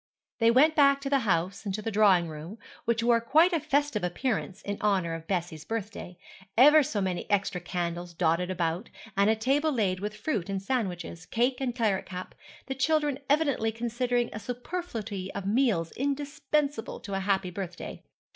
They 0.39 0.49
went 0.49 0.75
back 0.75 0.99
to 1.01 1.11
the 1.11 1.19
house, 1.29 1.63
and 1.63 1.75
to 1.75 1.81
the 1.83 1.91
drawing 1.91 2.27
room, 2.27 2.57
which 2.85 3.03
wore 3.03 3.21
quite 3.21 3.53
a 3.53 3.59
festive 3.59 4.03
appearance, 4.03 4.63
in 4.63 4.81
honour 4.81 5.13
of 5.13 5.27
Bessie's 5.27 5.63
birthday; 5.63 6.17
ever 6.57 6.81
so 6.81 7.01
many 7.01 7.29
extra 7.29 7.61
candles 7.61 8.15
dotted 8.15 8.49
about, 8.49 8.89
and 9.15 9.29
a 9.29 9.35
table 9.35 9.71
laid 9.71 9.99
with 9.99 10.15
fruit 10.17 10.49
and 10.49 10.59
sandwiches, 10.59 11.27
cake 11.27 11.61
and 11.61 11.75
claret 11.75 12.07
cup, 12.07 12.33
the 12.65 12.73
children 12.73 13.19
evidently 13.29 13.71
considering 13.71 14.31
a 14.33 14.39
superfluity 14.39 15.31
of 15.35 15.45
meals 15.45 15.91
indispensable 15.91 16.99
to 17.01 17.13
a 17.13 17.19
happy 17.19 17.51
birthday. 17.51 18.01